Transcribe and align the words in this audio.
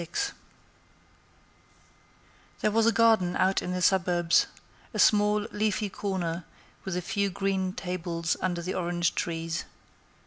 XXXVI 0.01 0.31
There 2.61 2.71
was 2.71 2.87
a 2.87 2.91
garden 2.91 3.35
out 3.35 3.61
in 3.61 3.71
the 3.71 3.83
suburbs; 3.83 4.47
a 4.95 4.97
small, 4.97 5.41
leafy 5.51 5.89
corner, 5.91 6.43
with 6.83 6.97
a 6.97 7.03
few 7.03 7.29
green 7.29 7.71
tables 7.73 8.35
under 8.41 8.63
the 8.63 8.73
orange 8.73 9.13
trees. 9.13 9.65